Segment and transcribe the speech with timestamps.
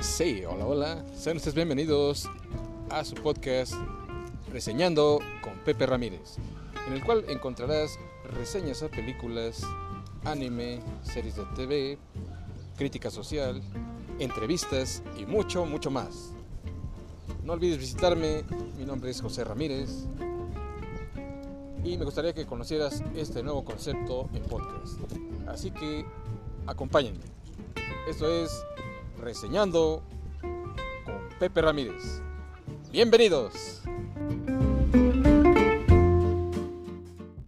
[0.00, 1.04] Sí, hola, hola.
[1.14, 2.26] Sean ustedes bienvenidos
[2.88, 3.74] a su podcast
[4.50, 6.38] Reseñando con Pepe Ramírez,
[6.86, 9.60] en el cual encontrarás reseñas a películas,
[10.24, 11.98] anime, series de TV,
[12.78, 13.60] crítica social,
[14.18, 16.32] entrevistas y mucho, mucho más.
[17.44, 18.44] No olvides visitarme,
[18.78, 20.06] mi nombre es José Ramírez
[21.84, 24.98] y me gustaría que conocieras este nuevo concepto en podcast.
[25.46, 26.06] Así que
[26.66, 27.24] acompáñenme.
[28.08, 28.50] Esto es
[29.20, 30.02] Reseñando
[30.40, 32.22] con Pepe Ramírez.
[32.90, 33.82] Bienvenidos.